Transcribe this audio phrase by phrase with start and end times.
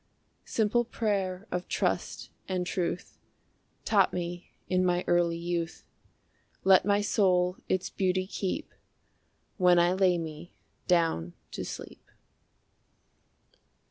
[0.47, 3.19] Simple prayer of trust and truth.
[3.85, 5.85] Taught me in my early youth
[6.63, 8.73] Let my soul its beauty keep
[9.57, 10.55] When I lay me
[10.87, 12.01] down to sleep.